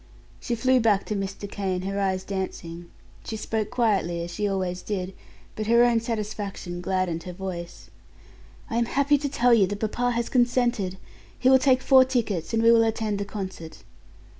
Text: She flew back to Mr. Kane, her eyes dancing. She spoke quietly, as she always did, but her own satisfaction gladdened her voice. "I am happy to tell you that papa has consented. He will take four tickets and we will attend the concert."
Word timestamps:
She 0.39 0.55
flew 0.55 0.79
back 0.79 1.05
to 1.05 1.15
Mr. 1.15 1.47
Kane, 1.47 1.83
her 1.83 1.99
eyes 1.99 2.23
dancing. 2.23 2.89
She 3.23 3.37
spoke 3.37 3.69
quietly, 3.69 4.23
as 4.23 4.31
she 4.31 4.47
always 4.47 4.81
did, 4.81 5.13
but 5.55 5.67
her 5.67 5.83
own 5.83 5.99
satisfaction 5.99 6.81
gladdened 6.81 7.21
her 7.25 7.33
voice. 7.33 7.91
"I 8.67 8.77
am 8.79 8.85
happy 8.85 9.19
to 9.19 9.29
tell 9.29 9.53
you 9.53 9.67
that 9.67 9.79
papa 9.79 10.09
has 10.15 10.27
consented. 10.27 10.97
He 11.37 11.51
will 11.51 11.59
take 11.59 11.83
four 11.83 12.03
tickets 12.03 12.51
and 12.51 12.63
we 12.63 12.71
will 12.71 12.83
attend 12.83 13.19
the 13.19 13.25
concert." 13.25 13.83